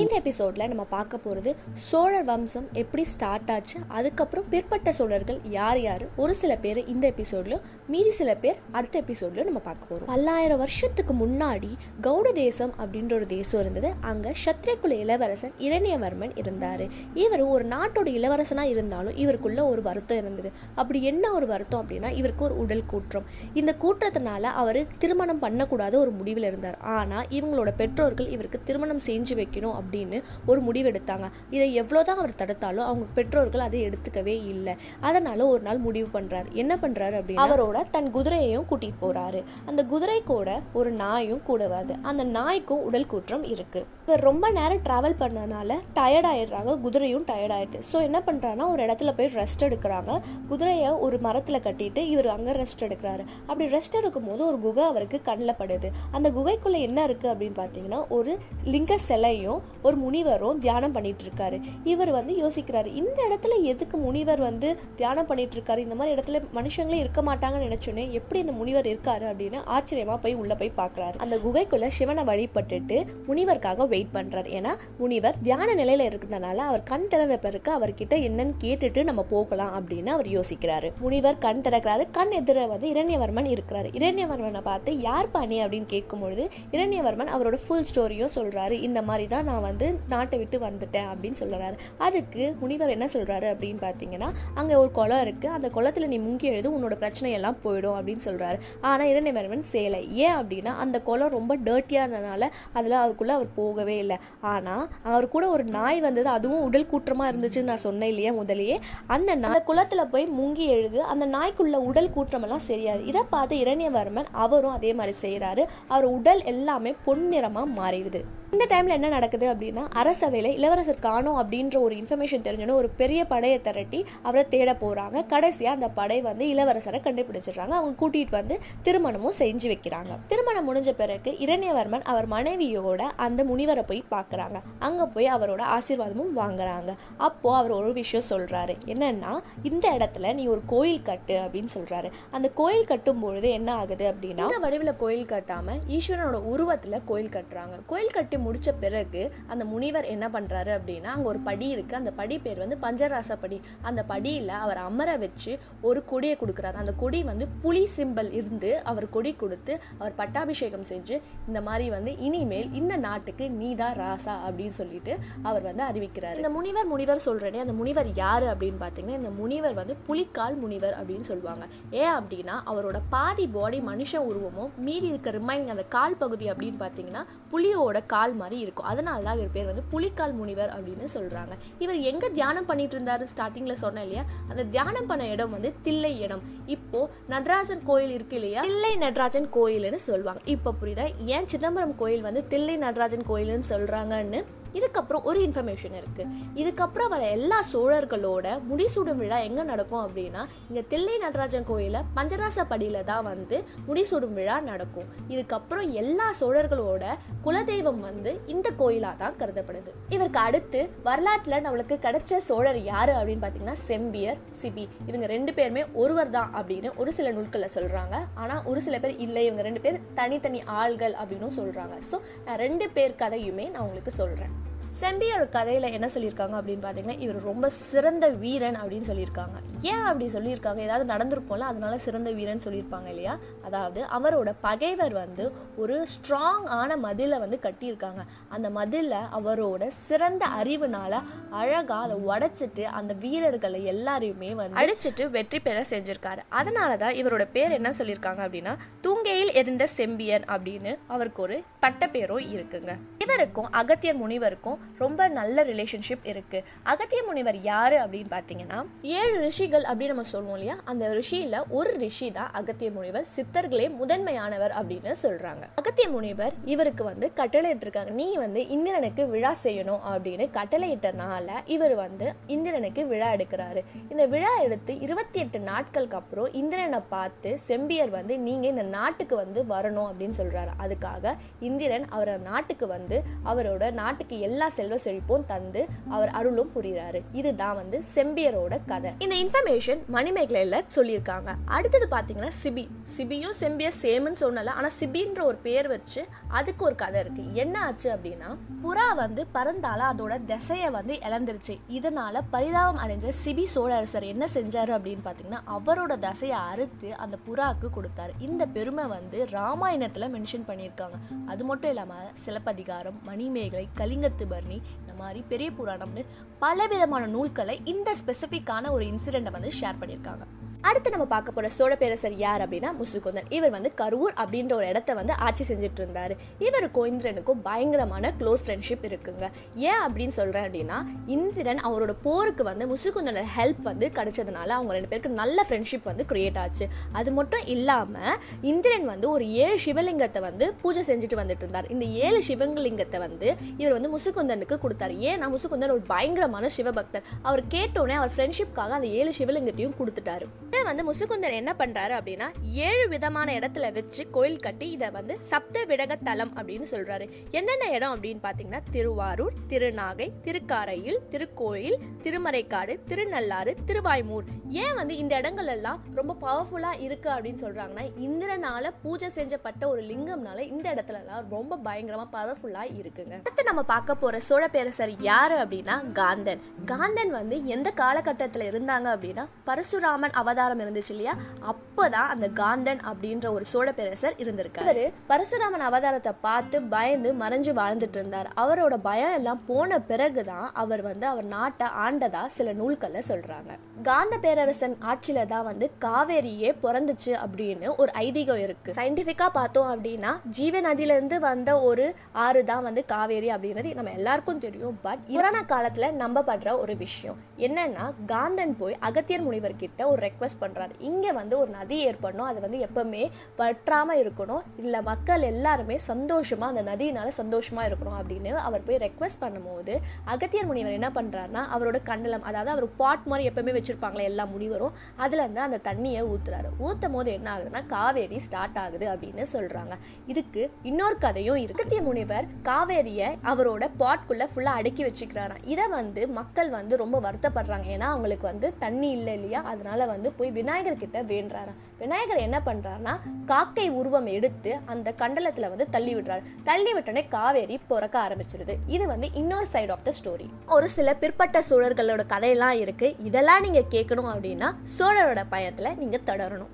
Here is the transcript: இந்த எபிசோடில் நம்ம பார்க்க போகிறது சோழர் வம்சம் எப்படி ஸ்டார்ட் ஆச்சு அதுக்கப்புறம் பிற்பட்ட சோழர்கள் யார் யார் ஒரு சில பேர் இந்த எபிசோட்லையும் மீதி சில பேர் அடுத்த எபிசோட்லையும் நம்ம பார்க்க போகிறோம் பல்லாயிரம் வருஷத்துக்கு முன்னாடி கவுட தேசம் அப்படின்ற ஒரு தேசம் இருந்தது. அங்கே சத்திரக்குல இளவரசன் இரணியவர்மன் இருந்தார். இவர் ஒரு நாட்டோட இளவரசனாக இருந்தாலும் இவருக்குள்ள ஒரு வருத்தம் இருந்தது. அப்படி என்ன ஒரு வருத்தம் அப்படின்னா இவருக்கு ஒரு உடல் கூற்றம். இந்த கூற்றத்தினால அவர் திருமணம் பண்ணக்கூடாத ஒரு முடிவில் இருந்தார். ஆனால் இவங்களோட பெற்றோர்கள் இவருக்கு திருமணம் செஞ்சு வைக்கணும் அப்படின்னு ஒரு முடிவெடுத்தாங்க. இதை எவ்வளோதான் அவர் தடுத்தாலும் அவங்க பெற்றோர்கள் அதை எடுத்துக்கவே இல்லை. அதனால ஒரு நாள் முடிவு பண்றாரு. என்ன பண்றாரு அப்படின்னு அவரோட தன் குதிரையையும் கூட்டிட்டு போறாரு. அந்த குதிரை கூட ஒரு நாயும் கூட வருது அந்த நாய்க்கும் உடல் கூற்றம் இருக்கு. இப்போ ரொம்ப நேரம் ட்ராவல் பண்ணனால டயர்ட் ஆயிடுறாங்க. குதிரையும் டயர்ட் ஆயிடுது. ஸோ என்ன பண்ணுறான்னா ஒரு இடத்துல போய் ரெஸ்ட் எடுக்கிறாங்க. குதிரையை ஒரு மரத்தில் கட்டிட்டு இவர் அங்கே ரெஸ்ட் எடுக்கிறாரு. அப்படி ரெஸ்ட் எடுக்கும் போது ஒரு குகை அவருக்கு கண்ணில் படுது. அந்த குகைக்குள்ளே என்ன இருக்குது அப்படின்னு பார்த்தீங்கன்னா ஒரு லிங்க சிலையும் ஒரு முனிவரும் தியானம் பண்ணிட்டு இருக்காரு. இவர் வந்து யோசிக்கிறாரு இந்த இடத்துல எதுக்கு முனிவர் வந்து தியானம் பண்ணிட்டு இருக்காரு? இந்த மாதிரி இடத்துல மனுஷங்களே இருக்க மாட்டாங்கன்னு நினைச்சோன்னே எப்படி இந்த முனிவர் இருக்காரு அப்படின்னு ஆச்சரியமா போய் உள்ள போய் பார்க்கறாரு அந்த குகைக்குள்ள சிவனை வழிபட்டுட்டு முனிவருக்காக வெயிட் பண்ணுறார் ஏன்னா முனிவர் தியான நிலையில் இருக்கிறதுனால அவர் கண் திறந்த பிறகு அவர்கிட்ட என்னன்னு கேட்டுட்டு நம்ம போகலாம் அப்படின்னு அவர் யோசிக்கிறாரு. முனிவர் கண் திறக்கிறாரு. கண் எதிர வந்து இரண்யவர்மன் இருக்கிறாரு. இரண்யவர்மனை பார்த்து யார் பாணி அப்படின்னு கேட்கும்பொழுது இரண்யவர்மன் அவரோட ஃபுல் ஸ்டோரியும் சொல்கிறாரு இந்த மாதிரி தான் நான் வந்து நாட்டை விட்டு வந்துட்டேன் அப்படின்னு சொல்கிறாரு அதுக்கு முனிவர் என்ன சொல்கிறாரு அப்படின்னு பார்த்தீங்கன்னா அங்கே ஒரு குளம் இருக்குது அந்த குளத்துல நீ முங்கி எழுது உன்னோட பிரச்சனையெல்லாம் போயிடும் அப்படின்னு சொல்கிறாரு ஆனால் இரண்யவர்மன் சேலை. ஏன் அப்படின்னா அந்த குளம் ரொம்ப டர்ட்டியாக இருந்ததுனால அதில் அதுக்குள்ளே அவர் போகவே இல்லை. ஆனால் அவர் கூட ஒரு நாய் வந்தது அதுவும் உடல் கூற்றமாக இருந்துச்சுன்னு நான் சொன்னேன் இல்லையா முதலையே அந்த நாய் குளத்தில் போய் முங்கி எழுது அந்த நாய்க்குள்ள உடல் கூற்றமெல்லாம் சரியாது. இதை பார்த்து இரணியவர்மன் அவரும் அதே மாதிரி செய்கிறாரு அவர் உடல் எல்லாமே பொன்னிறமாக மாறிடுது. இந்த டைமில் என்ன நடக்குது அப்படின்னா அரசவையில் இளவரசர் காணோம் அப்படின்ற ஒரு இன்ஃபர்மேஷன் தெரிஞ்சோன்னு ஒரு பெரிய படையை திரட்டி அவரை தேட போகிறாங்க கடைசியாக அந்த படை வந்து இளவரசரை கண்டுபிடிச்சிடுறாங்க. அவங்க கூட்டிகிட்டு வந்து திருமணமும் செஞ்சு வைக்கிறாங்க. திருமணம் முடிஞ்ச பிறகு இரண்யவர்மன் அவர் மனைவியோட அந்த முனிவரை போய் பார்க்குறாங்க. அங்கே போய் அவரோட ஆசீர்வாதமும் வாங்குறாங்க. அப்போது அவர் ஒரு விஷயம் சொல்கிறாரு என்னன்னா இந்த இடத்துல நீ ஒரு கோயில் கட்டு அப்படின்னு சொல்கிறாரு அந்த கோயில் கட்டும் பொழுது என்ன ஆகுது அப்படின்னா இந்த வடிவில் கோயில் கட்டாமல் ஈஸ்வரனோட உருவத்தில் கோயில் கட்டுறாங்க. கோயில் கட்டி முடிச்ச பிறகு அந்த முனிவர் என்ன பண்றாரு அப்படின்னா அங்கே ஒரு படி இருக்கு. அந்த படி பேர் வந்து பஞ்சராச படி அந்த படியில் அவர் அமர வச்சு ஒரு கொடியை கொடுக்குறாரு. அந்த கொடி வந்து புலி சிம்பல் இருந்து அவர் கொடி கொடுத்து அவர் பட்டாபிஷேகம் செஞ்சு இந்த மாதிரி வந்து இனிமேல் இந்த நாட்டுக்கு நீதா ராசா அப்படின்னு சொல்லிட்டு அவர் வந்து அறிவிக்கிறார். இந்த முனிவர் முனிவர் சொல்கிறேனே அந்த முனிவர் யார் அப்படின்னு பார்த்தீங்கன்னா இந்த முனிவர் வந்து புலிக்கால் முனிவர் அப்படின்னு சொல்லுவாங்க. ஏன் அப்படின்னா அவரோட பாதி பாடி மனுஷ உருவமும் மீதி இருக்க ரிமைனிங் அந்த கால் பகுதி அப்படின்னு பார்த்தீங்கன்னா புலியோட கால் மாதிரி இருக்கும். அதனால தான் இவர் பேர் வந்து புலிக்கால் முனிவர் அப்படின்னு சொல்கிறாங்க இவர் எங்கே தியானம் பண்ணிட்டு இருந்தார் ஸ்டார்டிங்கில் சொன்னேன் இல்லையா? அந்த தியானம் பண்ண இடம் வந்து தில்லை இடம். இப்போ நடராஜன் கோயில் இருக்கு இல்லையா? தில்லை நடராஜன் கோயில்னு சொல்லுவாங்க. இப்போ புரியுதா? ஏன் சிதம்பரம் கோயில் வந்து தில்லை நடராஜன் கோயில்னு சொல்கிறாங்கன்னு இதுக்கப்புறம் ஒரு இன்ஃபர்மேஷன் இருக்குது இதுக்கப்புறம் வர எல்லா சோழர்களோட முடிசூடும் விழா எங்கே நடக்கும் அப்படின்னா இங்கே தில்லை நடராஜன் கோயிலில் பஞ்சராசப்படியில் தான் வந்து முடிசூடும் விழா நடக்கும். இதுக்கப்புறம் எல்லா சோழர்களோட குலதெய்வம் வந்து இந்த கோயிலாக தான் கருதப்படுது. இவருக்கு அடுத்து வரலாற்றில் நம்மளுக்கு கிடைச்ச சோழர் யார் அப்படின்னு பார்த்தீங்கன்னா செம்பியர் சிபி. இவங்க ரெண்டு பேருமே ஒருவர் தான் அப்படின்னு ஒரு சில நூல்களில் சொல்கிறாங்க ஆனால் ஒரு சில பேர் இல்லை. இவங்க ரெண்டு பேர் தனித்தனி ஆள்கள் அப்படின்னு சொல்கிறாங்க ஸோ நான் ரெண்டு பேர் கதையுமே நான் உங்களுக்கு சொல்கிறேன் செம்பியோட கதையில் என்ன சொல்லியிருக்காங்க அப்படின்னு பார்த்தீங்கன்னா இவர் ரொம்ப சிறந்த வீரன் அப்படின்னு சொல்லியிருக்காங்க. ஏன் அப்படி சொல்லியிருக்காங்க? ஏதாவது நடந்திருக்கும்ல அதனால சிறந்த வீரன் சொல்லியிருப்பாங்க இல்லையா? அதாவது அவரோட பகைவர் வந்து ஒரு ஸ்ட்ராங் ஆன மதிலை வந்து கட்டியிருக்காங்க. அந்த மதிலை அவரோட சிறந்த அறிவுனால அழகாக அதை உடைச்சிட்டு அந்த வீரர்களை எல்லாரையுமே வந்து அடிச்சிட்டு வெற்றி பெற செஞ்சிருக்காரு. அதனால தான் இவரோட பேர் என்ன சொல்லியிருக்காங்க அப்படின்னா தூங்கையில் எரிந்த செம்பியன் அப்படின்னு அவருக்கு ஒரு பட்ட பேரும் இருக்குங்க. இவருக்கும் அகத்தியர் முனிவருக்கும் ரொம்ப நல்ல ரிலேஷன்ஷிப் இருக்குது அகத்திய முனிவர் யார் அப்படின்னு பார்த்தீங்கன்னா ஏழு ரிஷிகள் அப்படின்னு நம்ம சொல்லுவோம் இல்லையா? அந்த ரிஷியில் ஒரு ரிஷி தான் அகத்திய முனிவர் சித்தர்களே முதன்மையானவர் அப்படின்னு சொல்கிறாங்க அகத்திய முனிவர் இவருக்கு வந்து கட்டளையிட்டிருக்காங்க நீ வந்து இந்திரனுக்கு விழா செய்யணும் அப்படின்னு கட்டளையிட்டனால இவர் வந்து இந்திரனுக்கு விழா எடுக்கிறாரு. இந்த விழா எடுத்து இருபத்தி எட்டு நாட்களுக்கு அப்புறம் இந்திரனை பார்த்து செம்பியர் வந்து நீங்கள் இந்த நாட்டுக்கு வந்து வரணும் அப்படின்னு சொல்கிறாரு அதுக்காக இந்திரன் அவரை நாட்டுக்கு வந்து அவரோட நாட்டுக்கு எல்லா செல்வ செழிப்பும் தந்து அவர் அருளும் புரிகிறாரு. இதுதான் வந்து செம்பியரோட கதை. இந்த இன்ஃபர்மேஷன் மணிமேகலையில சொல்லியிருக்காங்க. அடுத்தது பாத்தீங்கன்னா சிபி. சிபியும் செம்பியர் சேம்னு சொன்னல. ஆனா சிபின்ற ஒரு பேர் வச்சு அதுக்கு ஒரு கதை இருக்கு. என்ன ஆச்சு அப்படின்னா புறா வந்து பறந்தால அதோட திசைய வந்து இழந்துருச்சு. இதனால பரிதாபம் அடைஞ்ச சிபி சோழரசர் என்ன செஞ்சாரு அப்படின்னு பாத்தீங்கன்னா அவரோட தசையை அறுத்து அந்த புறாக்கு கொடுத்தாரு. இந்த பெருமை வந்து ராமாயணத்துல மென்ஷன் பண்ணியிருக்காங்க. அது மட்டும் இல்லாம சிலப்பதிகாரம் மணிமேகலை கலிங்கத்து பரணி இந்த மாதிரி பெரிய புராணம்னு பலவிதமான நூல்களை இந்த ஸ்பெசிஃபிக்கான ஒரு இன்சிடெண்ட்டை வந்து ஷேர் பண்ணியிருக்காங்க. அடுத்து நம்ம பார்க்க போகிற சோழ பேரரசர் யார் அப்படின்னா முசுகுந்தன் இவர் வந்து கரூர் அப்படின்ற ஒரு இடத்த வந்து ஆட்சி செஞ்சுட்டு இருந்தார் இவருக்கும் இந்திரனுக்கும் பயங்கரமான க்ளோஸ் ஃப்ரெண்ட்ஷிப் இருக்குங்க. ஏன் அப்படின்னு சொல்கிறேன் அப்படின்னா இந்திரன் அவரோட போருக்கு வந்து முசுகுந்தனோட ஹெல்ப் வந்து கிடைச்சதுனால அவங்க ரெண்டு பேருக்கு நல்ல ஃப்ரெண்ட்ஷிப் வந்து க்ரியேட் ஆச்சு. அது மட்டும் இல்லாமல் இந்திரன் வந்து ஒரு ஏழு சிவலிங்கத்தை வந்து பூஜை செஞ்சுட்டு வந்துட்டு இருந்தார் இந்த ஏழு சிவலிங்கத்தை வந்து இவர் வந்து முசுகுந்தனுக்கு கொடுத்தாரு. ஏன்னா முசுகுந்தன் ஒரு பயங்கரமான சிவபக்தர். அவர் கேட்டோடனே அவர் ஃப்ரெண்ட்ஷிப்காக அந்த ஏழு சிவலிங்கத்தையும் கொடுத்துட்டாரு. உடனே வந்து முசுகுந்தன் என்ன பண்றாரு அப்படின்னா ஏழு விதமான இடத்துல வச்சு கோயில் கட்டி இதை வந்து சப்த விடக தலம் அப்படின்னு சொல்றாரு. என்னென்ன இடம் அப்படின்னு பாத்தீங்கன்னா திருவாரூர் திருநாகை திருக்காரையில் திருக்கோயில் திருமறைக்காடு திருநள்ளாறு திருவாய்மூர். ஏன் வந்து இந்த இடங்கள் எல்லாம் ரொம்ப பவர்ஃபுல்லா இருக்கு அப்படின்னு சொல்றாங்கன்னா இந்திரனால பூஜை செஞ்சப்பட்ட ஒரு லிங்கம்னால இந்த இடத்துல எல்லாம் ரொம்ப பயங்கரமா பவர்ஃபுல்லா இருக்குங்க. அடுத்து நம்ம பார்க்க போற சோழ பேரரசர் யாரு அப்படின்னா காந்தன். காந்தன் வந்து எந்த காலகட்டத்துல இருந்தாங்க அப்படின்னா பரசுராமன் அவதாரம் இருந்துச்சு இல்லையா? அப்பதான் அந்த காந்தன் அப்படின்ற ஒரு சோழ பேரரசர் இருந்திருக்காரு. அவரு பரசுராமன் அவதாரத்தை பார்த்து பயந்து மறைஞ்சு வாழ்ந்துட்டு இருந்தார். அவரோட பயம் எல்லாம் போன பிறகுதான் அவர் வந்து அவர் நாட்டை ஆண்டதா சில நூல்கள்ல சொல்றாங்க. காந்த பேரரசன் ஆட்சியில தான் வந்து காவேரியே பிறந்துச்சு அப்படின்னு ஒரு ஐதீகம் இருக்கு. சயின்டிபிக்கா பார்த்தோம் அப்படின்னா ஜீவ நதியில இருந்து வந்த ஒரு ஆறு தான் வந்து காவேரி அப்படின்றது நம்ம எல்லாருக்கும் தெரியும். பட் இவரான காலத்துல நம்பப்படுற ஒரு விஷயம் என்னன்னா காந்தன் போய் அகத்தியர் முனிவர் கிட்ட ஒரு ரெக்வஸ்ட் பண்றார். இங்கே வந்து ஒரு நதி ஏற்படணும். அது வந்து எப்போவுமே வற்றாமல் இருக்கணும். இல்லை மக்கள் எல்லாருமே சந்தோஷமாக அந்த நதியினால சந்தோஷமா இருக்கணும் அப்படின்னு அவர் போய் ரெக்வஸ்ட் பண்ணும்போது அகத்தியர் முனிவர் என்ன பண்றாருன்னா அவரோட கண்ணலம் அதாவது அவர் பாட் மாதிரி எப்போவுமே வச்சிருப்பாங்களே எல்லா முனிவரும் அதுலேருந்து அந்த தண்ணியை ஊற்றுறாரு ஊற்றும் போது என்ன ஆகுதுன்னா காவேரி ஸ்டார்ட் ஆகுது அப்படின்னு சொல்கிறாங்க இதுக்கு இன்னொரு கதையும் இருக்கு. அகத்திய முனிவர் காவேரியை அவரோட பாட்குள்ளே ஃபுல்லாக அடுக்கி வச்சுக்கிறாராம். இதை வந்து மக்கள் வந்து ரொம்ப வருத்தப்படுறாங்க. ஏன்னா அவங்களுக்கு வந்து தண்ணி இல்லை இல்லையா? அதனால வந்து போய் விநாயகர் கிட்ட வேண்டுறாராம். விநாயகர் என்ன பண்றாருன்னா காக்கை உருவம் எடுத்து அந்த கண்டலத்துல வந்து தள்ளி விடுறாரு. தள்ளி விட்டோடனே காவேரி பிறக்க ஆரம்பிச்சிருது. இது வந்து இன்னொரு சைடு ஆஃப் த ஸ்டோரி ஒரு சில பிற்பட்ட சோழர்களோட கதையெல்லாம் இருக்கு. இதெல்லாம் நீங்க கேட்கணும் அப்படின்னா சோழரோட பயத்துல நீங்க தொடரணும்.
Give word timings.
இந்த 0.00 0.14
எபிசோடில் 0.16 0.68
நம்ம 0.68 0.84
பார்க்க 0.84 1.18
போகிறது 1.18 1.50
சோழர் 1.86 2.24
வம்சம் 2.24 2.66
எப்படி 2.72 3.02
ஸ்டார்ட் 3.04 3.50
ஆச்சு 3.50 3.78
அதுக்கப்புறம் 3.88 4.46
பிற்பட்ட 4.50 4.92
சோழர்கள் 4.92 5.38
யார் 5.50 5.80
யார் 5.80 6.04
ஒரு 6.16 6.34
சில 6.34 6.52
பேர் 6.56 6.80
இந்த 6.86 7.04
எபிசோட்லையும் 7.12 7.64
மீதி 7.86 8.10
சில 8.10 8.34
பேர் 8.34 8.58
அடுத்த 8.72 9.02
எபிசோட்லையும் 9.02 9.44
நம்ம 9.44 9.58
பார்க்க 9.58 9.86
போகிறோம் 9.86 10.08
பல்லாயிரம் 10.12 10.58
வருஷத்துக்கு 10.58 11.14
முன்னாடி 11.14 11.70
கவுட 12.02 12.32
தேசம் 12.32 12.72
அப்படின்ற 12.78 13.12
ஒரு 13.14 13.26
தேசம் 13.26 13.60
இருந்தது. 13.60 13.90
அங்கே 14.00 14.30
சத்திரக்குல 14.44 14.98
இளவரசன் 15.04 15.54
இரணியவர்மன் 15.58 16.34
இருந்தார். 16.34 16.84
இவர் 17.14 17.40
ஒரு 17.40 17.66
நாட்டோட 17.66 18.08
இளவரசனாக 18.18 18.72
இருந்தாலும் 18.74 19.16
இவருக்குள்ள 19.16 19.60
ஒரு 19.68 19.82
வருத்தம் 19.82 20.18
இருந்தது. 20.18 20.52
அப்படி 20.74 21.02
என்ன 21.02 21.32
ஒரு 21.32 21.46
வருத்தம் 21.46 21.82
அப்படின்னா 21.82 22.12
இவருக்கு 22.12 22.44
ஒரு 22.44 22.56
உடல் 22.56 22.86
கூற்றம். 22.86 23.28
இந்த 23.54 23.74
கூற்றத்தினால 23.82 24.42
அவர் 24.62 24.80
திருமணம் 24.98 25.42
பண்ணக்கூடாத 25.42 25.94
ஒரு 25.94 26.10
முடிவில் 26.10 26.42
இருந்தார். 26.42 26.78
ஆனால் 26.96 27.26
இவங்களோட 27.30 27.72
பெற்றோர்கள் 27.76 28.28
இவருக்கு 28.28 28.60
திருமணம் 28.64 29.04
செஞ்சு 29.06 29.36
வைக்கணும் 29.42 29.76
அப்படின்னு 29.82 30.22
ஒரு 30.46 30.62
முடிவெடுத்தாங்க. 30.62 31.30
இதை 31.50 31.82
எவ்வளோதான் 31.82 32.20
அவர் 32.22 32.30
தடுத்தாலும் 32.30 32.86
அவங்க 32.88 33.06
பெற்றோர்கள் 33.14 33.60
அதை 33.60 33.88
எடுத்துக்கவே 33.88 34.26
இல்லை. 34.26 34.74
அதனால 35.00 35.46
ஒரு 35.46 35.62
நாள் 35.62 35.78
முடிவு 35.78 36.20
பண்றாரு. 36.20 36.50
என்ன 36.52 36.78
பண்றாரு 36.82 37.16
அப்படின்னு 37.20 37.40
அவரோட 37.46 37.82
தன் 37.90 38.14
குதிரையையும் 38.14 38.64
கூட்டிட்டு 38.70 39.02
போறாரு. 39.02 39.42
அந்த 39.66 39.84
குதிரை 39.84 40.22
கூட 40.22 40.60
ஒரு 40.72 40.90
நாயும் 40.90 41.42
கூட 41.42 41.66
வருது 41.66 41.94
அந்த 42.02 42.24
நாய்க்கும் 42.24 42.82
உடல் 42.82 43.06
கூற்றம் 43.06 43.44
இருக்கு. 43.44 43.86
இப்போ 44.02 44.14
ரொம்ப 44.28 44.46
நேரம் 44.56 44.80
ட்ராவல் 44.86 45.14
பண்ணனால 45.20 45.72
டயர்ட் 45.96 46.26
ஆயிடுறாங்க. 46.30 46.70
குதிரையும் 46.84 47.26
டயர்ட் 47.28 47.52
ஆயிடுது. 47.56 47.80
ஸோ 47.90 47.96
என்ன 48.06 48.18
பண்ணுறான்னா 48.28 48.64
ஒரு 48.72 48.80
இடத்துல 48.86 49.10
போய் 49.18 49.28
ரெஸ்ட் 49.36 49.62
எடுக்கிறாங்க. 49.66 50.12
குதிரையை 50.50 50.88
ஒரு 51.06 51.16
மரத்தில் 51.26 51.58
கட்டிட்டு 51.66 52.00
இவர் 52.12 52.28
அங்கே 52.34 52.52
ரெஸ்ட் 52.58 52.82
எடுக்கிறாரு. 52.86 53.24
அப்படி 53.48 53.66
ரெஸ்ட் 53.74 53.96
எடுக்கும் 53.98 54.26
போது 54.30 54.42
ஒரு 54.48 54.58
குகை 54.64 54.84
அவருக்கு 54.92 55.18
கண்ணில் 55.28 55.54
படுது. 55.60 55.90
அந்த 56.16 56.30
குகைக்குள்ளே 56.38 56.80
என்ன 56.88 57.04
இருக்குது 57.08 57.30
அப்படின்னு 57.34 57.56
பார்த்தீங்கன்னா 57.60 58.00
ஒரு 58.16 58.34
லிங்க 58.72 58.96
சிலையும் 59.06 59.60
ஒரு 59.86 59.98
முனிவரும் 60.04 60.58
தியானம் 60.64 60.96
பண்ணிட்டு 60.96 61.24
இருக்காரு. 61.26 61.60
இவர் 61.92 62.12
வந்து 62.18 62.34
யோசிக்கிறாரு 62.42 62.90
இந்த 63.02 63.18
இடத்துல 63.28 63.60
எதுக்கு 63.74 63.98
முனிவர் 64.06 64.42
வந்து 64.48 64.68
தியானம் 65.02 65.30
பண்ணிட்டு 65.30 65.56
இருக்காரு? 65.58 65.86
இந்த 65.86 65.98
மாதிரி 66.00 66.16
இடத்துல 66.16 66.42
மனுஷங்களே 66.58 67.00
இருக்க 67.04 67.22
மாட்டாங்கன்னு 67.30 67.68
நினைச்சோன்னே 67.68 68.08
எப்படி 68.20 68.44
இந்த 68.46 68.56
முனிவர் 68.60 68.90
இருக்காரு 68.92 69.26
அப்படின்னு 69.32 69.62
ஆச்சரியமா 69.78 70.18
போய் 70.26 70.38
உள்ள 70.42 70.52
போய் 70.62 70.74
பார்க்கறாரு 70.82 71.16
அந்த 71.26 71.38
குகைக்குள்ள 71.46 71.94
சிவனை 72.00 72.26
வழிபட்டுட்டு 72.32 72.98
முனிவருக்காக 73.30 73.90
வெயிட் 73.94 74.14
பண்ணுறார் 74.14 74.48
ஏன்னா 74.58 74.74
முனிவர் 75.00 75.38
தியான 75.46 75.70
நிலையில் 75.80 76.06
இருக்கிறதுனால 76.08 76.58
அவர் 76.70 76.86
கண் 76.92 77.08
திறந்த 77.12 77.36
பிறகு 77.44 77.70
அவர்கிட்ட 77.76 78.14
என்னன்னு 78.28 78.54
கேட்டுட்டு 78.64 79.00
நம்ம 79.08 79.22
போகலாம் 79.32 79.72
அப்படின்னு 79.78 80.10
அவர் 80.16 80.28
யோசிக்கிறாரு. 80.36 80.88
முனிவர் 81.04 81.38
கண் 81.44 81.62
திறக்கிறாரு. 81.66 82.04
கண் 82.18 82.32
எதிர 82.38 82.66
வந்து 82.72 82.86
இரண்யவர்மன் 82.94 83.48
இருக்கிறாரு. 83.54 83.88
இரண்யவர்மனை 83.98 84.60
பார்த்து 84.68 84.90
யார் 85.08 85.30
பாணி 85.34 85.56
அப்படின்னு 85.64 85.88
கேட்கும்பொழுது 85.94 86.44
இரண்யவர்மன் 86.76 87.30
அவரோட 87.34 87.56
ஃபுல் 87.64 87.86
ஸ்டோரியும் 87.90 88.32
சொல்கிறாரு 88.36 88.76
இந்த 88.88 89.02
மாதிரி 89.08 89.26
தான் 89.34 89.46
நான் 89.50 89.64
வந்து 89.68 89.86
நாட்டை 90.12 90.38
விட்டு 90.40 90.58
வந்துட்டேன் 90.66 91.08
அப்படின்னு 91.12 91.38
சொல்கிறாரு 91.42 91.76
அதுக்கு 92.06 92.42
முனிவர் 92.60 92.94
என்ன 92.96 93.06
சொல்கிறாரு 93.14 93.48
அப்படின்னு 93.52 93.80
பார்த்தீங்கன்னா 93.86 94.28
அங்கே 94.60 94.74
ஒரு 94.82 94.90
குளம் 94.98 95.22
இருக்குது 95.26 95.54
அந்த 95.56 95.70
குளத்துல 95.76 96.08
நீ 96.12 96.18
முங்கி 96.26 96.48
எழுது 96.52 96.70
உன்னோட 96.76 96.96
பிரச்சனையெல்லாம் 97.04 97.58
போயிடும் 97.64 97.96
அப்படின்னு 97.98 98.24
சொல்கிறாரு 98.28 98.58
ஆனால் 98.90 99.10
இரண்யவர்மன் 99.12 99.66
சேலை. 99.74 100.00
ஏன் 100.24 100.36
அப்படின்னா 100.40 100.74
அந்த 100.84 100.96
குளம் 101.08 101.34
ரொம்ப 101.36 101.52
டர்ட்டியாக 101.66 102.04
இருந்ததுனால 102.04 102.48
அதில் 102.78 102.96
அதுக்குள்ளே 103.02 103.34
அவர் 103.38 103.50
போகவே 103.82 103.96
இல்லை. 104.04 104.18
ஆனால் 104.52 104.84
அவர் 105.10 105.26
கூட 105.34 105.44
ஒரு 105.54 105.64
நாய் 105.76 106.00
வந்தது 106.06 106.28
அதுவும் 106.36 106.64
உடல் 106.68 106.90
கூற்றமாக 106.92 107.30
இருந்துச்சுன்னு 107.32 107.70
நான் 107.72 107.86
சொன்னேன் 107.86 108.12
இல்லையா 108.12 108.32
முதலையே 108.40 108.76
அந்த 109.14 109.30
நாய் 109.44 109.66
குளத்தில் 109.70 110.10
போய் 110.12 110.26
முங்கி 110.38 110.66
எழுது 110.76 111.00
அந்த 111.12 111.24
நாய்க்குள்ள 111.36 111.78
உடல் 111.90 112.12
கூற்றமெல்லாம் 112.16 112.66
சரியாது. 112.70 113.02
இதை 113.12 113.24
பார்த்து 113.34 113.62
இரணியவர்மன் 113.64 114.30
அவரும் 114.44 114.76
அதே 114.78 114.92
மாதிரி 115.00 115.16
செய்கிறாரு 115.24 115.64
அவர் 115.92 116.06
உடல் 116.16 116.42
எல்லாமே 116.54 116.92
பொன்னிறமாக 117.08 117.74
மாறிடுது. 117.80 118.22
இந்த 118.54 118.64
டைமில் 118.70 118.94
என்ன 118.96 119.08
நடக்குது 119.08 119.46
அப்படின்னா 119.50 119.82
அரசவையில் 120.00 120.48
இளவரசர் 120.56 120.98
காணோம் 121.04 121.36
அப்படின்ற 121.42 121.76
ஒரு 121.84 121.94
இன்ஃபர்மேஷன் 122.00 122.42
தெரிஞ்சோன்னு 122.46 122.74
ஒரு 122.80 122.88
பெரிய 122.98 123.20
படையை 123.30 123.58
திரட்டி 123.66 124.00
அவரை 124.22 124.42
தேட 124.54 124.70
போகிறாங்க 124.82 125.22
கடைசியாக 125.26 125.76
அந்த 125.78 125.88
படை 125.98 126.18
வந்து 126.26 126.44
இளவரசரை 126.54 126.98
கண்டுபிடிச்சிடுறாங்க. 127.06 127.74
அவங்க 127.78 127.94
கூட்டிகிட்டு 128.02 128.34
வந்து 128.38 128.56
திருமணமும் 128.86 129.36
செஞ்சு 129.38 129.68
வைக்கிறாங்க. 129.72 130.10
திருமணம் 130.32 130.68
முடிஞ்ச 130.68 130.92
பிறகு 131.00 131.32
இரண்யவர்மன் 131.44 132.04
அவர் 132.12 132.28
மனைவியோட 132.34 133.06
அந்த 133.26 133.40
முனிவரை 133.50 133.84
போய் 133.92 134.02
பார்க்குறாங்க. 134.10 134.60
அங்கே 134.88 135.06
போய் 135.14 135.30
அவரோட 135.36 135.62
ஆசீர்வாதமும் 135.76 136.34
வாங்குறாங்க. 136.40 136.90
அப்போது 137.28 137.56
அவர் 137.60 137.74
ஒரு 137.78 137.92
விஷயம் 138.00 138.28
சொல்கிறாரு 138.32 138.76
என்னன்னா 138.94 139.32
இந்த 139.70 139.86
இடத்துல 139.96 140.34
நீ 140.40 140.46
ஒரு 140.56 140.62
கோயில் 140.74 141.02
கட்டு 141.08 141.38
அப்படின்னு 141.44 141.72
சொல்கிறாரு 141.78 142.10
அந்த 142.30 142.50
கோயில் 142.60 142.88
கட்டும் 142.92 143.24
பொழுது 143.24 143.50
என்ன 143.60 143.72
ஆகுது 143.80 144.06
அப்படின்னா 144.12 144.46
இந்த 144.52 144.62
வடிவில் 144.66 144.94
கோயில் 145.06 145.26
கட்டாமல் 145.34 145.82
ஈஸ்வரனோட 145.96 146.40
உருவத்தில் 146.54 147.00
கோயில் 147.12 147.34
கட்டுறாங்க. 147.38 147.74
கோயில் 147.92 148.16
கட்டி 148.18 148.40
முடிச்ச 148.46 148.70
பிறகு 148.84 149.22
அந்த 149.52 149.64
முனிவர் 149.72 150.06
என்ன 150.14 150.26
பண்றாரு 150.36 150.72
அப்படின்னா 150.78 151.10
அங்கே 151.14 151.28
ஒரு 151.32 151.40
படி 151.48 151.68
இருக்கு. 151.74 151.96
அந்த 152.00 152.12
படி 152.20 152.36
பேர் 152.46 152.62
வந்து 152.64 152.78
பஞ்சராச 152.84 153.36
படி 153.44 153.58
அந்த 153.90 154.00
படியில் 154.12 154.54
அவர் 154.64 154.80
அமர 154.88 155.10
வச்சு 155.24 155.52
ஒரு 155.88 156.02
கொடியை 156.12 156.36
கொடுக்குறாரு. 156.42 156.76
அந்த 156.82 156.94
கொடி 157.02 157.20
வந்து 157.30 157.46
புலி 157.64 157.84
சிம்பல் 157.96 158.30
இருந்து 158.40 158.70
அவர் 158.92 159.08
கொடி 159.16 159.32
கொடுத்து 159.42 159.72
அவர் 159.98 160.18
பட்டாபிஷேகம் 160.20 160.88
செஞ்சு 160.92 161.16
இந்த 161.48 161.60
மாதிரி 161.68 161.86
வந்து 161.96 162.14
இனிமேல் 162.28 162.70
இந்த 162.80 162.96
நாட்டுக்கு 163.06 163.44
நீதா 163.60 163.90
ராசா 164.02 164.34
அப்படின்னு 164.46 164.76
சொல்லிட்டு 164.80 165.12
அவர் 165.48 165.66
வந்து 165.68 165.84
அறிவிக்கிறார். 165.90 166.38
இந்த 166.42 166.52
முனிவர் 166.58 166.90
முனிவர் 166.92 167.24
சொல்கிறேனே 167.28 167.62
அந்த 167.64 167.76
முனிவர் 167.80 168.08
யார் 168.22 168.46
அப்படின்னு 168.52 168.80
பார்த்தீங்கன்னா 168.84 169.18
இந்த 169.22 169.32
முனிவர் 169.40 169.78
வந்து 169.80 169.96
புலிக்கால் 170.08 170.56
முனிவர் 170.62 170.96
அப்படின்னு 171.00 171.26
சொல்லுவாங்க. 171.30 171.64
ஏன் 172.02 172.14
அப்படின்னா 172.18 172.56
அவரோட 172.72 172.98
பாதி 173.14 173.46
பாடி 173.56 173.78
மனுஷ 173.90 174.16
உருவமும் 174.30 174.70
மீதி 174.86 175.06
இருக்க 175.12 175.30
ரிமைனிங் 175.38 175.72
அந்த 175.74 175.84
கால் 175.96 176.20
பகுதி 176.22 176.46
அப்படின்னு 176.52 176.78
பார்த்தீங்கன்னா 176.82 177.22
புலியோட 177.52 177.98
கால் 178.14 178.31
மாதிரி 178.34 178.58
இருக்கும். 178.58 178.84
அதனால 178.84 179.22
தான் 179.22 179.38
இவர் 179.38 179.52
பேர் 179.52 179.66
வந்து 179.66 179.84
புலிக்கால் 179.90 180.32
முனிவர் 180.32 180.72
அப்படின்னு 180.76 181.08
சொல்கிறாங்க 181.14 181.56
இவர் 181.78 182.00
எங்கே 182.00 182.30
தியானம் 182.30 182.66
பண்ணிட்டு 182.66 182.96
இருந்தார் 182.96 183.24
ஸ்டார்டிங்கில் 183.34 183.80
சொன்னேன் 183.84 184.04
இல்லையா? 184.04 184.24
அந்த 184.48 184.64
தியானம் 184.64 185.06
பண்ண 185.06 185.26
இடம் 185.26 185.50
வந்து 185.50 185.72
தில்லை 185.82 186.20
இடம். 186.20 186.42
இப்போ 186.66 187.10
நடராஜன் 187.28 187.84
கோயில் 187.84 188.10
இருக்கு 188.10 188.34
இல்லையா? 188.34 188.62
தில்லை 188.62 188.96
நடராஜன் 188.96 189.48
கோயில்னு 189.52 190.00
சொல்லுவாங்க. 190.08 190.40
இப்போ 190.44 190.72
புரியுதா? 190.82 191.06
ஏன் 191.24 191.46
சிதம்பரம் 191.46 191.96
கோயில் 191.96 192.20
வந்து 192.20 192.46
தில்லை 192.46 192.76
நடராஜன் 192.76 193.28
கோயில்னு 193.28 193.70
சொல்கிறாங்கன்னு 193.70 194.40
இதுக்கப்புறம் 194.78 195.24
ஒரு 195.30 195.38
இன்ஃபர்மேஷன் 195.46 195.96
இருக்குது 196.00 196.30
இதுக்கப்புறம் 196.62 197.10
வர 197.14 197.22
எல்லா 197.36 197.58
சோழர்களோட 197.72 198.46
முடிசூடும் 198.70 199.20
விழா 199.22 199.38
எங்கே 199.48 199.64
நடக்கும் 199.72 200.02
அப்படின்னா 200.06 200.42
இங்கே 200.68 200.84
தில்லை 200.92 201.16
நடராஜன் 201.24 201.68
கோயிலில் 201.70 202.06
பஞ்சராசப்படியில் 202.16 203.00
தான் 203.10 203.24
வந்து 203.30 203.56
முடிசூடும் 203.88 204.36
விழா 204.38 204.56
நடக்கும். 204.70 205.08
இதுக்கப்புறம் 205.34 205.88
எல்லா 206.02 206.26
சோழர்களோட 206.40 207.04
குலதெய்வம் 207.46 208.00
வந்து 208.08 208.30
இந்த 208.54 208.68
கோயிலாக 208.80 209.16
தான் 209.22 209.38
கருதப்படுது. 209.40 209.90
இவருக்கு 210.14 210.40
அடுத்து 210.46 210.80
வரலாற்றில் 211.08 211.62
நம்மளுக்கு 211.66 211.98
கிடைச்ச 212.06 212.40
சோழர் 212.48 212.80
யார் 212.92 213.12
அப்படின்னு 213.18 213.44
பார்த்தீங்கன்னா 213.44 213.76
செம்பியர் 213.90 214.40
சிபி. 214.62 214.86
இவங்க 215.08 215.28
ரெண்டு 215.34 215.54
பேருமே 215.58 215.84
ஒருவர் 216.02 216.34
தான் 216.38 216.50
அப்படின்னு 216.60 216.90
ஒரு 217.02 217.12
சில 217.18 217.30
நூல்களில் 217.38 217.74
சொல்கிறாங்க 217.76 218.14
ஆனால் 218.42 218.64
ஒரு 218.72 218.82
சில 218.88 218.98
பேர் 219.04 219.16
இல்லை. 219.26 219.44
இவங்க 219.48 219.64
ரெண்டு 219.68 219.84
பேர் 219.86 220.02
தனித்தனி 220.20 220.62
ஆள்கள் 220.80 221.16
அப்படின்னு 221.20 221.56
சொல்கிறாங்க 221.60 221.96
ஸோ 222.10 222.18
நான் 222.46 222.62
ரெண்டு 222.66 222.88
பேர் 222.98 223.20
கதையுமே 223.24 223.66
நான் 223.72 223.84
உங்களுக்கு 223.86 224.14
சொல்கிறேன் 224.20 224.52
செம்பியோட 225.00 225.48
கதையில் 225.48 225.82
என்ன 225.82 226.06
சொல்லியிருக்காங்க 226.06 226.56
அப்படின்னு 226.60 226.82
பார்த்தீங்கன்னா 226.82 227.20
இவர் 227.20 227.42
ரொம்ப 227.42 227.68
சிறந்த 227.68 228.28
வீரன் 228.28 228.76
அப்படின்னு 228.76 229.08
சொல்லியிருக்காங்க. 229.10 229.56
ஏன் 229.82 230.02
அப்படி 230.02 230.26
சொல்லியிருக்காங்க? 230.26 230.76
ஏதாவது 230.76 231.04
நடந்திருக்கும்ல 231.12 231.58
அதனால 231.58 231.98
சிறந்த 231.98 232.32
வீரன் 232.32 232.60
சொல்லியிருப்பாங்க 232.64 233.06
இல்லையா? 233.06 233.38
அதாவது 233.62 234.04
அவரோட 234.18 234.54
பகைவர் 234.60 235.12
வந்து 235.12 235.52
ஒரு 235.76 236.06
ஸ்ட்ராங் 236.14 236.66
ஆன 236.66 236.96
மதிலை 236.96 237.38
வந்து 237.38 237.58
கட்டியிருக்காங்க. 237.62 238.24
அந்த 238.48 238.70
மதிலை 238.70 239.18
அவரோட 239.34 239.88
சிறந்த 239.88 240.46
அறிவுனால 240.62 241.22
அழகாக 241.50 241.94
அதை 241.94 242.16
உடைச்சிட்டு 242.26 242.82
அந்த 242.82 243.14
வீரர்களை 243.14 243.86
எல்லாரையுமே 243.94 244.52
வந்து 244.54 244.80
அடிச்சிட்டு 244.82 245.30
வெற்றி 245.30 245.60
பெற 245.60 245.84
செஞ்சிருக்காரு. 245.90 246.38
அதனால 246.48 246.96
தான் 246.96 247.12
இவரோட 247.12 247.46
பேர் 247.52 247.70
என்ன 247.70 247.90
சொல்லியிருக்காங்க 247.90 248.42
அப்படின்னா 248.46 248.76
தூங்கையில் 249.02 249.54
எரிந்த 249.54 249.86
செம்பியன் 249.86 250.42
அப்படின்னு 250.42 250.98
அவருக்கு 251.06 251.42
ஒரு 251.42 251.62
பட்ட 251.80 252.08
பேரும் 252.08 252.38
இருக்குங்க. 252.38 252.96
இவருக்கும் 253.18 253.70
அகத்தியர் 253.70 254.20
முனிவருக்கும் 254.22 254.81
ரொம்ப 254.98 255.28
நல்ல 255.28 255.62
ரிலேஷன்ஷிப் 255.62 256.24
இருக்குது 256.24 256.64
அகத்திய 256.84 257.22
முனிவர் 257.26 257.60
யார் 257.62 257.92
அப்படின்னு 257.92 258.30
பார்த்தீங்கன்னா 258.30 258.78
ஏழு 259.02 259.40
ரிஷிகள் 259.40 259.82
அப்படின்னு 259.82 260.06
நம்ம 260.06 260.22
சொல்லுவோம் 260.22 260.54
இல்லையா? 260.54 260.76
அந்த 260.84 261.14
ரிஷியில் 261.14 261.58
ஒரு 261.68 261.92
ரிஷி 261.96 262.32
தான் 262.32 262.50
அகத்திய 262.52 262.92
முனிவர் 262.92 263.26
சித்தர்களே 263.36 263.88
முதன்மையானவர் 263.98 264.70
அப்படின்னு 264.70 265.12
சொல்கிறாங்க 265.22 265.64
அகத்திய 265.74 266.08
முனிவர் 266.10 266.54
இவருக்கு 266.64 267.04
வந்து 267.04 267.32
கட்டளையிட்டிருக்காங்க 267.36 268.10
நீ 268.10 268.36
வந்து 268.36 268.68
இந்திரனுக்கு 268.68 269.26
விழா 269.26 269.54
செய்யணும் 269.64 270.02
அப்படின்னு 270.12 270.50
கட்டளையிட்டனால 270.52 271.50
இவர் 271.66 271.94
வந்து 271.94 272.34
இந்திரனுக்கு 272.46 273.06
விழா 273.06 273.32
எடுக்கிறாரு. 273.32 273.80
இந்த 274.10 274.26
விழா 274.26 274.58
எடுத்து 274.60 275.00
இருபத்தி 275.00 275.40
எட்டு 275.40 275.58
நாட்களுக்கு 275.60 276.16
அப்புறம் 276.16 276.52
இந்திரனை 276.52 277.00
பார்த்து 277.08 277.58
செம்பியர் 277.58 278.10
வந்து 278.10 278.38
நீங்கள் 278.38 278.70
இந்த 278.70 278.82
நாட்டுக்கு 278.82 279.36
வந்து 279.36 279.64
வரணும் 279.64 280.08
அப்படின்னு 280.10 280.38
சொல்கிறாரு 280.38 280.70
அதுக்காக 280.78 281.34
இந்திரன் 281.60 282.06
அவரை 282.08 282.36
நாட்டுக்கு 282.36 282.86
வந்து 282.86 283.22
அவரோட 283.44 283.92
நாட்டுக்கு 283.92 284.40
எல்லா 284.40 284.68
செல்வ 284.72 284.96
செழிப்பும் 284.96 285.46
தந்து 285.46 285.86
அவர் 286.10 286.28
அருளும் 286.28 286.70
புரிகிறாரு. 286.74 287.22
இதுதான் 287.32 287.74
வந்து 287.74 288.02
செம்பியரோட 288.14 288.78
கதை. 288.86 289.12
இந்த 289.18 289.34
இன்ஃபர்மேஷன் 289.34 290.00
மணிமேகலையில 290.12 290.80
சொல்லியிருக்காங்க. 290.94 291.54
அடுத்தது 291.64 292.08
பாத்தீங்கன்னா 292.10 292.50
சிபி. 292.62 292.86
சிபியும் 293.16 293.50
செம்பியர் 293.50 293.94
சேம்னு 294.02 294.34
சொன்னல. 294.40 294.68
ஆனா 294.68 294.88
சிபின்ற 295.00 295.42
ஒரு 295.42 295.56
பேர் 295.56 295.88
வச்சு 295.88 296.26
அதுக்கு 296.48 296.84
ஒரு 296.84 296.94
கதை 296.94 297.20
இருக்கு. 297.20 297.54
என்ன 297.54 297.80
ஆச்சு 297.80 298.12
அப்படின்னா 298.14 298.56
புறா 298.84 299.14
வந்து 299.16 299.46
பறந்தால 299.54 300.02
அதோட 300.12 300.40
திசைய 300.46 300.90
வந்து 300.90 301.14
இழந்துருச்சு. 301.14 301.78
இதனால 301.88 302.40
பரிதாபம் 302.50 303.08
அடைஞ்ச 303.08 303.32
சிபி 303.44 303.64
சோழரசர் 303.74 304.22
என்ன 304.22 304.46
செஞ்சாரு 304.54 304.90
அப்படின்னு 304.98 305.20
பாத்தீங்கன்னா 305.24 305.60
அவரோட 305.66 306.18
தசையை 306.18 306.58
அறுத்து 306.58 307.14
அந்த 307.14 307.38
புறாக்கு 307.46 307.88
கொடுத்தாரு. 307.96 308.30
இந்த 308.38 308.66
பெருமை 308.66 309.04
வந்து 309.04 309.46
ராமாயணத்துல 309.52 310.30
மென்ஷன் 310.30 310.66
பண்ணியிருக்காங்க. 310.66 311.46
அது 311.46 311.64
மட்டும் 311.64 311.90
இல்லாம 311.90 312.14
சிலப்பதிகாரம் 312.34 313.20
மணிமேகலை 313.22 313.88
கலிங்கத்து 313.96 314.44
பரணி 314.62 314.78
இந்த 315.00 315.12
மாதிரி 315.20 315.40
பெரிய 315.52 315.68
புராணம்னு 315.78 316.22
பலவிதமான 316.62 317.24
நூல்களை 317.34 317.76
இந்த 317.92 318.08
ஸ்பெசிஃபிக்கான 318.20 318.90
ஒரு 318.96 319.04
இன்சிடெண்ட்டை 319.12 319.52
வந்து 319.56 319.70
ஷேர் 319.80 320.00
பண்ணியிருக்காங்க. 320.00 320.44
அடுத்து 320.82 321.10
நம்ம 321.10 321.26
பார்க்க 321.32 321.52
போகிற 321.52 321.72
சோழ 321.74 321.96
பேரரசர் 321.96 322.34
யார் 322.36 322.68
அப்படின்னா 322.68 322.88
முசுகுந்தன் 323.00 323.48
இவர் 323.48 323.70
வந்து 323.70 323.90
கரூர் 324.00 324.34
அப்படின்ற 324.42 324.72
ஒரு 324.72 324.86
இடத்த 324.86 325.14
வந்து 325.14 325.32
ஆட்சி 325.32 325.64
செஞ்சுட்டு 325.68 326.00
இருந்தார் 326.02 326.32
இவருக்கும் 326.58 327.04
இந்திரனுக்கும் 327.04 327.60
பயங்கரமான 327.62 328.32
க்ளோஸ் 328.40 328.64
ஃப்ரெண்ட்ஷிப் 328.66 329.04
இருக்குங்க. 329.08 329.44
ஏன் 329.74 330.00
அப்படின்னு 330.06 330.34
சொல்கிறேன் 330.38 330.64
அப்படின்னா 330.68 330.98
இந்திரன் 331.26 331.80
அவரோட 331.88 332.14
போருக்கு 332.22 332.64
வந்து 332.64 332.86
முசுகுந்தனோட 332.94 333.44
ஹெல்ப் 333.58 333.82
வந்து 333.82 334.08
கிடைச்சதுனால 334.14 334.68
அவங்க 334.78 334.92
ரெண்டு 334.92 335.08
பேருக்கு 335.08 335.30
நல்ல 335.30 335.66
ஃப்ரெண்ட்ஷிப் 335.68 336.08
வந்து 336.10 336.26
க்ரியேட் 336.32 336.58
ஆச்சு. 336.58 336.88
அது 337.12 337.32
மட்டும் 337.32 337.64
இல்லாமல் 337.66 338.36
இந்திரன் 338.60 339.04
வந்து 339.04 339.30
ஒரு 339.30 339.46
ஏழு 339.48 339.78
சிவலிங்கத்தை 339.84 340.40
வந்து 340.40 340.74
பூஜை 340.82 341.04
செஞ்சுட்டு 341.06 341.40
வந்துட்டு 341.42 341.64
இருந்தார் 341.64 341.90
இந்த 341.90 342.04
ஏழு 342.04 342.42
சிவலிங்கத்தை 342.48 343.18
வந்து 343.18 343.56
இவர் 343.76 343.96
வந்து 343.98 344.12
முசுகுந்தனுக்கு 344.18 344.78
கொடுத்தாரு. 344.84 345.16
ஏன்னா 345.30 345.48
முசுகுந்தன் 345.56 345.96
ஒரு 345.98 346.04
பயங்கரமான 346.14 346.68
சிவபக்தர். 346.76 347.26
அவர் 347.42 347.64
கேட்டோடனே 347.66 348.18
அவர் 348.22 348.32
ஃப்ரெண்ட்ஷிப்காக 348.36 348.98
அந்த 348.98 349.06
ஏழு 349.06 349.32
சிவலிங்கத்தையும் 349.38 349.98
கொடுத்துட்டாரு. 350.00 350.48
உடனே 350.72 350.88
வந்து 350.88 351.04
முசுகுந்தன் 351.08 351.56
என்ன 351.58 351.72
பண்றாரு 351.78 352.12
அப்படின்னா 352.18 352.46
ஏழு 352.88 353.08
விதமான 353.08 353.48
இடத்துல 353.58 353.86
வச்சு 353.96 354.22
கோயில் 354.36 354.62
கட்டி 354.66 354.86
இதை 354.90 355.08
வந்து 355.16 355.34
சப்த 355.50 355.82
விடக 355.88 356.12
தலம் 356.28 356.52
அப்படின்னு 356.58 356.86
சொல்றாரு. 356.90 357.26
என்னென்ன 357.50 357.88
இடம் 357.96 358.14
அப்படின்னு 358.14 358.42
பாத்தீங்கன்னா 358.46 358.80
திருவாரூர் 358.94 359.56
திருநாகை 359.68 360.28
திருக்காரையில் 360.46 361.18
திருக்கோயில் 361.32 361.98
திருமறைக்காடு 362.22 362.94
திருநள்ளாறு 363.10 363.74
திருவாய்மூர். 363.90 364.46
ஏன் 364.84 364.96
வந்து 365.00 365.16
இந்த 365.16 365.34
இடங்கள் 365.42 365.70
எல்லாம் 365.74 365.98
ரொம்ப 366.20 366.36
பவர்ஃபுல்லா 366.44 366.92
இருக்கு 367.06 367.30
அப்படின்னு 367.30 367.62
சொல்றாங்கன்னா 367.64 368.06
இந்திரனால 368.28 368.92
பூஜை 369.02 369.30
செஞ்சப்பட்ட 369.36 369.90
ஒரு 369.92 370.02
லிங்கம்னால 370.12 370.58
இந்த 370.72 370.86
இடத்துல 370.94 371.20
எல்லாம் 371.22 371.52
ரொம்ப 371.56 371.80
பயங்கரமா 371.84 372.26
பவர்ஃபுல்லா 372.38 372.86
இருக்குங்க. 373.02 373.36
அடுத்து 373.42 373.68
நம்ம 373.70 373.84
பார்க்க 373.92 374.20
போற 374.24 374.40
சோழ 374.48 374.62
பேரரசர் 374.68 375.14
யாரு 375.30 375.58
அப்படின்னா 375.66 375.98
காந்தன். 376.20 376.64
காந்தன் 376.92 377.34
வந்து 377.38 377.58
எந்த 377.76 377.88
காலகட்டத்துல 378.02 378.70
இருந்தாங்க 378.72 379.08
அப்படின்னா 379.16 379.46
பரசுராமன் 379.70 380.36
அவதாரம் 380.40 380.60
இருந்துச்சு 380.70 381.08
இல்லையா? 381.08 381.34
அப்பதான் 381.70 382.30
அந்த 382.34 382.48
காந்தன் 382.48 383.00
அப்படின்ற 383.10 383.52
ஒரு 383.52 383.64
சோழ 383.64 383.92
பேரரசர் 383.92 384.34
இருந்திருக்காரு. 384.38 384.78
அவரு 384.78 385.12
பரசுராமன் 385.28 385.86
அவதாரத்தை 385.90 386.32
பார்த்து 386.40 386.82
பயந்து 386.82 387.32
மறைஞ்சு 387.32 387.72
வாழ்ந்துட்டு 387.80 388.18
இருந்தார். 388.20 388.52
அவரோட 388.56 388.96
பயம் 389.02 389.34
எல்லாம் 389.34 389.60
போன 389.66 390.00
பிறகுதான் 390.00 390.70
அவர் 390.72 391.02
வந்து 391.02 391.26
அவர் 391.26 391.44
நாட்டை 391.44 391.86
ஆண்டதா 391.86 392.46
சில 392.46 392.72
நூல்கள்ல 392.72 393.22
சொல்றாங்க. 393.28 393.78
காந்த 394.02 394.38
பேரரசன் 394.38 394.96
ஆட்சியில 395.00 395.46
தான் 395.46 395.64
வந்து 395.64 395.90
காவேரியே 396.00 396.74
பிறந்துச்சு 396.82 397.32
அப்படின்னு 397.44 397.96
ஒரு 397.96 398.12
ஐதீகம் 398.18 398.56
இருக்கு. 398.56 398.92
சயின்டிபிக்கா 398.92 399.48
பார்த்தோம் 399.52 400.04
அப்படின்னா 400.04 400.40
ஜீவ 400.48 400.80
நதியில 400.80 400.98
இருந்து 400.98 401.40
வந்த 401.40 401.80
ஒரு 401.80 402.14
ஆறு 402.32 402.64
தான் 402.64 402.82
வந்து 402.82 403.04
காவேரி 403.04 403.48
அப்படின்றது 403.48 403.94
நம்ம 403.94 404.10
எல்லாருக்கும் 404.10 404.58
தெரியும். 404.58 404.98
பட் 405.02 405.18
இவரான 405.28 405.60
காலத்துல 405.68 406.10
நம்பப்படுற 406.22 406.78
ஒரு 406.78 406.96
விஷயம் 406.96 407.36
என்னன்னா 407.58 408.12
காந்தன் 408.26 408.74
போய் 408.78 408.96
அகத்தியர் 408.98 409.42
முனிவர் 409.42 409.76
கிட்ட 409.76 410.08
ஒரு 410.08 410.30
ரெக்வஸ்ட் 410.30 410.51
பண்றார். 410.60 410.92
இங்கே 410.98 411.32
வந்து 411.32 411.58
ஒரு 411.58 411.70
நதி 411.70 412.10
ஏற்படணும். 412.10 412.48
அது 412.50 412.60
வந்து 412.60 412.86
எப்போவுமே 412.86 413.30
வற்றாமல் 413.56 414.20
இருக்கணும். 414.22 414.62
இல்லை 414.76 415.02
மக்கள் 415.02 415.42
எல்லாருமே 415.42 415.98
சந்தோஷமாக 415.98 416.72
அந்த 416.72 416.82
நதியினால 416.90 417.28
சந்தோஷமா 417.36 417.82
இருக்கணும் 417.90 418.18
அப்படின்னு 418.20 418.50
அவர் 418.68 418.84
போய் 418.84 418.96
ரெக்வஸ்ட் 418.96 419.42
பண்ணும்போது 419.44 419.96
அகத்தியர் 420.24 420.66
முனிவர் 420.66 420.92
என்ன 420.92 421.08
பண்றாருன்னா 421.08 421.62
அவரோட 421.76 421.98
கண்ணலம் 422.04 422.42
அதாவது 422.42 422.70
அவர் 422.70 422.96
பாட் 422.96 423.24
மாதிரி 423.24 423.48
எப்போவுமே 423.48 423.74
வச்சிருப்பாங்களே 423.78 424.22
எல்லா 424.22 424.44
முனிவரும் 424.44 424.92
அதுலேருந்து 425.18 425.56
அந்த 425.56 425.80
தண்ணியை 425.84 426.22
ஊற்றுறாரு 426.32 426.70
ஊற்றும் 426.78 427.12
போது 427.12 427.32
என்ன 427.32 427.58
ஆகுதுன்னா 427.58 427.86
காவேரி 427.86 428.38
ஸ்டார்ட் 428.38 428.78
ஆகுது 428.78 429.08
அப்படின்னு 429.08 429.46
சொல்கிறாங்க 429.52 429.94
இதுக்கு 430.26 430.70
இன்னொரு 430.82 431.18
கதையும் 431.18 431.56
இருக்கு. 431.56 431.82
அகத்திய 431.82 432.02
முனிவர் 432.02 432.46
காவேரியை 432.62 433.38
அவரோட 433.44 433.90
பாட்குள்ளே 433.98 434.46
ஃபுல்லாக 434.54 434.80
அடுக்கி 434.80 435.04
வச்சுக்கிறாராம். 435.04 435.62
இதை 435.64 435.88
வந்து 435.88 436.28
மக்கள் 436.28 436.70
வந்து 436.70 436.96
ரொம்ப 436.96 437.20
வருத்தப்படுறாங்க. 437.20 437.86
ஏன்னா 437.96 438.08
அவங்களுக்கு 438.14 438.46
வந்து 438.46 438.78
தண்ணி 438.78 439.10
இல்லை 439.10 439.34
இல்லையா? 439.34 439.62
அதனால 439.62 440.06
வந்து 440.06 440.31
போய் 440.36 440.50
விநாயகர் 440.50 440.96
கிட்ட 440.96 441.22
வேண்டுறாராம். 441.22 441.78
விநாயகர் 441.98 442.36
என்ன 442.36 442.62
பண்றாருன்னா 442.66 443.18
காக்கை 443.46 443.88
உருவம் 443.90 444.26
எடுத்து 444.26 444.78
அந்த 444.86 445.14
கண்டலத்துல 445.18 445.68
வந்து 445.68 445.88
தள்ளி 445.88 446.14
விடுறாரு. 446.14 446.42
தள்ளி 446.64 446.92
விட்டோடனே 446.92 447.28
காவேரி 447.28 447.78
பிறக்க 447.88 448.28
ஆரம்பிச்சிருது. 448.28 448.76
இது 448.86 449.06
வந்து 449.06 449.32
இன்னொரு 449.32 449.66
சைடு 449.72 449.90
ஆஃப் 449.90 450.04
த 450.04 450.12
ஸ்டோரி 450.22 450.48
ஒரு 450.68 450.88
சில 450.88 451.14
பிற்பட்ட 451.14 451.62
சோழர்களோட 451.70 452.26
கதையெல்லாம் 452.26 452.78
இருக்கு. 452.78 453.16
இதெல்லாம் 453.18 453.62
நீங்க 453.62 453.82
கேட்கணும் 453.90 454.30
அப்படின்னா 454.34 454.72
சோழரோட 454.98 455.42
பயத்துல 455.50 455.96
நீங்க 455.96 456.18
தொடரணும். 456.26 456.72